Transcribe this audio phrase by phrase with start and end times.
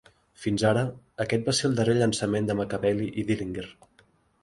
[0.45, 0.85] Fins ara,
[1.27, 3.71] aquest va ser el darrer llançament de Makaveli i Dillinger.